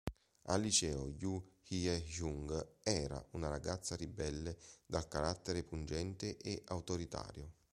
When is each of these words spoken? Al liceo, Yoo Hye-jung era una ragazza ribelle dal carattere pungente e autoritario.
Al 0.47 0.61
liceo, 0.61 1.09
Yoo 1.09 1.45
Hye-jung 1.69 2.69
era 2.81 3.23
una 3.33 3.49
ragazza 3.49 3.95
ribelle 3.95 4.57
dal 4.87 5.07
carattere 5.07 5.61
pungente 5.61 6.37
e 6.37 6.63
autoritario. 6.69 7.51